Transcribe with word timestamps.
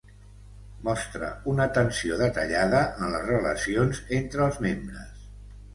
Mostra 0.87 1.29
una 1.51 1.67
tensió 1.79 2.17
detallada 2.23 2.83
en 2.97 3.15
les 3.19 3.29
relacions 3.35 4.05
entre 4.23 4.47
els 4.49 4.63
membres. 4.69 5.29